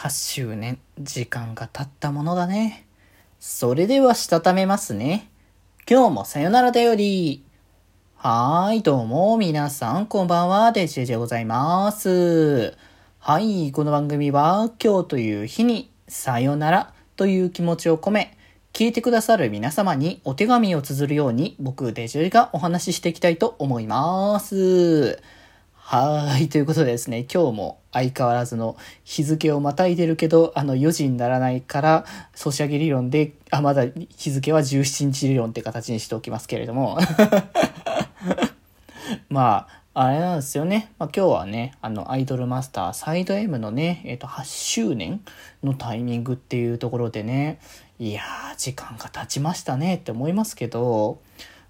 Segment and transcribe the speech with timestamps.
[0.00, 2.86] 8周年、時間が経ったものだね。
[3.38, 5.28] それではしたためますね。
[5.86, 7.44] 今日もさよならだより。
[8.16, 12.78] はーい、どうも、皆さん、こんばんは、デジェジでございます。
[13.18, 18.38] はい、この番組は、今日という日に、さよならという気持ちを込め、
[18.72, 25.20] 聞いてくださる皆様にお手紙を綴るように、僕、デジェジがお話ししていきたいと思います。
[25.92, 26.48] はい。
[26.48, 36.96] ということでですね、今日も相変わらずの日付をまたいでるけど、あの4時にならないから、ソシャゲ理論で、あ、まだ日付は17日理論って形にしておきますけれども。
[39.28, 40.92] まあ、あれなんですよね。
[41.00, 45.22] まあ、今日はね、あの、アイドルマスターサイド M のね、えっ、ー、と、8周年
[45.64, 47.58] のタイミングっていうところでね、
[47.98, 51.18] いやー、時間が経ちましたねって思いますけど、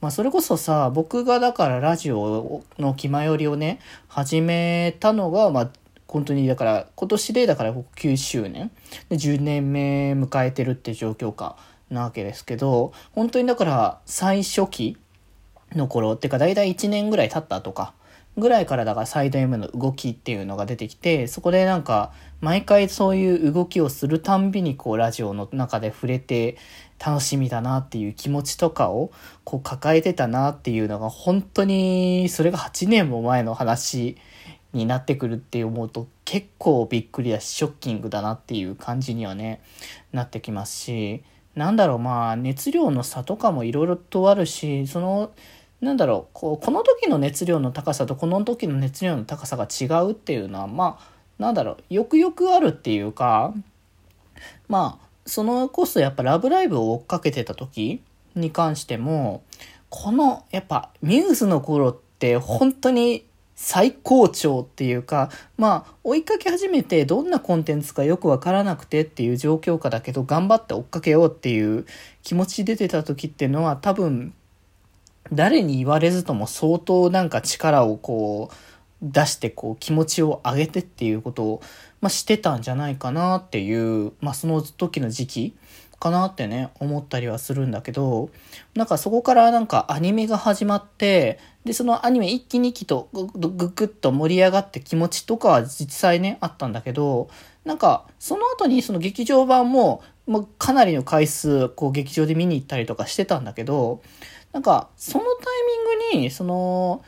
[0.00, 5.70] まあ、それこそさ、僕がだからラジオの気前よりをね、始めたのが、まあ、
[6.06, 8.70] 本当にだから、今年でだから9周年。
[9.08, 11.56] で10年目迎えてるって状況下
[11.90, 14.96] なわけですけど、本当にだから最初期
[15.74, 17.94] の頃っていうか大体1年ぐらい経ったとか、
[18.36, 26.58] ぐらいからだからサイド M の動きっていうのが出てきて、そこでなんか、毎回そういう動きをするたんびにこうラジオの中で触れて
[27.04, 29.10] 楽しみだなっていう気持ちとかを
[29.44, 34.16] こう抱えてたなっていうのが本当にそれが8年も前の話
[34.72, 39.62] になってくるって思うと結構びっくりだしショッキングだなっていう感じにはね
[40.12, 41.22] なってきますし
[41.54, 45.30] なんだろうまあ熱量の差とかもいろいろとあるしその
[45.80, 53.52] なんだろうこうこの時の熱量の高さとこの時の熱量の高さが違うっていうのはまあなんだろうよくよくあるっていうか
[54.68, 58.00] まあそのこそやっぱラブライブを追っかけてた時
[58.34, 59.42] に関しても
[59.90, 63.24] このやっぱミューズの頃って本当に
[63.56, 71.86] 最高潮っていうか、まあ、追いかけ始めてどんなコンテンツかよくわからなくてっていう状況下だけど、頑張って追っかけようっていう
[72.22, 74.34] 気持ち出てた時っていうのは多分
[75.32, 78.54] 誰に言われずとも相当なんか力をこう
[79.02, 81.62] 出してこう気持ちを上げてっていうことを、
[82.00, 85.56] まあ、してたんじゃないかなっていう、まあ、その時の時期
[85.98, 88.30] かなってね思ったりはするんだけど
[88.74, 97.28] なんかそこからなんかアニメが始まってでそのアニメ一気に一気とグググッと盛り上がって気持ちとかは実際ねあったんだけど
[97.64, 104.02] なんかその後にその劇場版も、まあ、かなりの回数こう劇場で見に行ったりとかしてたんだけど
[104.56, 107.04] なんか、そのタイミングに、その、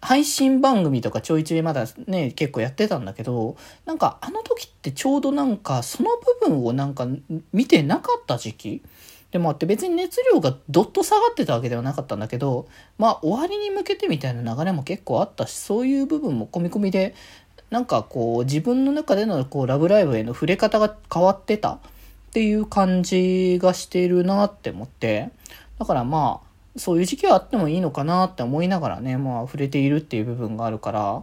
[0.00, 3.56] 配信番組とかちょいちょいまだね、結構やってたんだけど、
[3.86, 7.06] なんかあの時ってちょうどなんかその部分をなんか
[7.52, 8.82] 見てなかった時期？
[9.30, 12.66] でもあって別に熱量がどっと下がってたわけではなかったんだけど、
[12.98, 17.14] まあ終わりに向けてみたいな流れも結構あったし、そういう部分も込み込みで、
[17.68, 21.78] なんかこう自分の中でのこうラブライブへの触れ方が変わってたっ
[22.32, 25.30] ていう感じがしているなって思って、
[25.78, 31.22] だからまあ、そういう時期はあってもいいのかなって思いながらね、まあ触れているっていう部分があるから、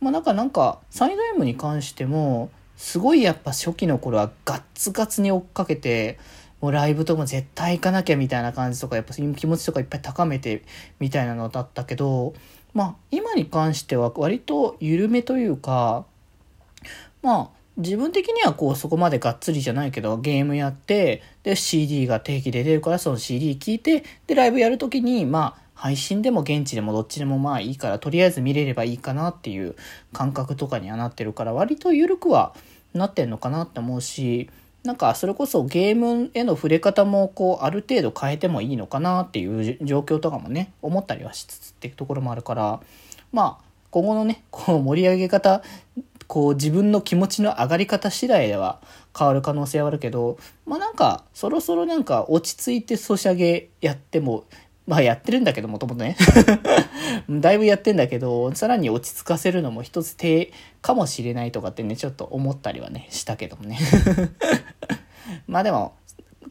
[0.00, 6.18] まあなんかなんか、サイド M に関しても、すごいやっぱ初期の頃はガッツガツに追っかけて、
[6.60, 10.62] もうライブとか絶対行かなきゃみたいな感じとか、やっぱ気持ちとかいっぱい高めて
[10.98, 12.34] みたいなのだったけど、
[12.72, 16.04] まあ今に関しては割と緩めというか、
[17.22, 29.74] まあ自分的にはこうそこまでがっつりじゃないけどゲームやってで CD が定期で出るからその CD 聴いてでライブやるときにまあ配信でも現地でもどっちでもまあいいからとりあえず見れればいいかなっていう
[30.12, 32.54] 感覚とかにはなってるから割と緩くは
[32.94, 34.48] なってんのかなって思うし
[34.84, 42.80] なんかそれこそゲームへの触れ方もこうある程度変えてもいいのかなっていう状況とかもね思ったりはしつつっていうところもあるから
[43.32, 45.62] まあ今後のねこう盛り上げ方
[46.26, 48.80] こう自分の気持ちの上がり方次第では
[49.16, 54.44] 変わる可能性はあるけど、まあなんか、そろそろなんか落ち着いてソシャゲやっても、
[54.86, 56.16] まあやってるんだけど、もともとね。
[57.30, 60.52] だいぶやってんだけど、さらに落ち着かせるのも一つ手
[60.82, 63.78] かもしれないとかってね、ちょっと思ったりはね、したけどもね。
[65.46, 65.94] まあでも、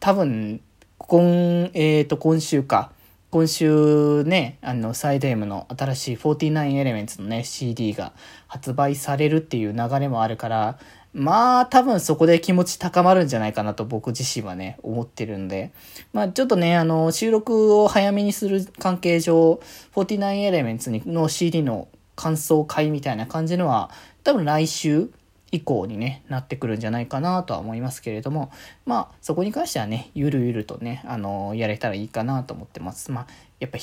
[0.00, 0.60] 多分、
[0.98, 2.93] 今、えっ、ー、と、今週か。
[3.34, 8.12] 今週ね、あの、サイド M の新しい49エレメンツのね、CD が
[8.46, 10.78] 発売されるっていう流れもあるから、
[11.12, 15.72] まあ、多分そこで気持ち高まるんじゃないかなと僕自身はね、思ってるんで。
[16.12, 19.60] まあ、ちょっとね、あの、収録を早めにする関係上、
[19.96, 23.90] 49エレメンツの CD の感想会みたいな感じのは、
[24.22, 25.10] 多分来週、
[25.54, 28.50] 以降にね、なってくるんじゃないかなとは思いますけれども、
[28.86, 33.12] まあ、そこに関してはね、ゆるゆるとね、あのやれたらいいかなと思ってます。
[33.12, 33.26] まあ、
[33.60, 33.78] やっぱ、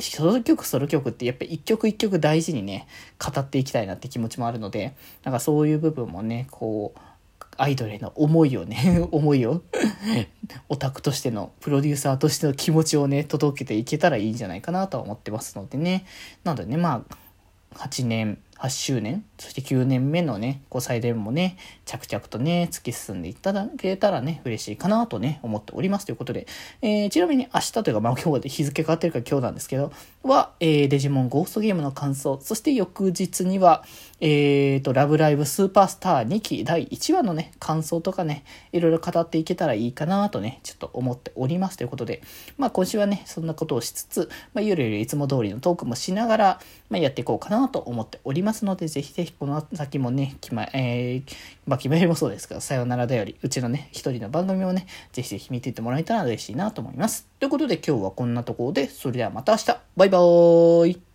[0.00, 2.86] ソロ曲ソロ曲ってやっぱ一曲一曲大事にね、
[3.18, 4.94] 語っていきたいなって気持ちもあるので、
[5.24, 7.00] なんかそういう部分もね、こう、
[7.58, 9.62] アイドルへの思いをね、 思いを、
[10.68, 16.04] オタクとしての、プロデューサーとしての気持ちをね、届けていけたらいいんじゃないかなとは思ってますのでね。
[16.44, 17.16] なのでね、まあ、
[17.76, 26.46] 8年、8周年、そして9年目のね、こう祭典もね、着々とね、突き進んでいただけたらね、嬉しいかなとね、思っておりますということで、
[26.80, 29.92] えー、ちなみに明日というか、まあ今日で日付変わってるから今日なんですけど、
[30.22, 33.84] は、えー、デジモンゴーストゲームの感想、そして翌日には、
[34.20, 42.22] えーと、ラブライブスーパースター2期第1話のね、感想とかね、いろいろ語っていけたらいいかなとね、ちょっと思っておりますということで、
[42.56, 48.45] まあ今週はね、そんなことをしつつ、まあゆるゆるいつも通りのトークもしながら、まあやっていこうかなと思っております。
[48.46, 57.26] ますので、ぜひぜひこの先もね、決ま、えー、まあ決まりもそうですが、さよならだより、うちのね、一人の番組をね、ぜひぜひ見ていってもらえたら嬉しいなと思います。
[57.38, 59.66] ということで今日はこんなところで、それではまた明日
[59.96, 61.05] バイバーイ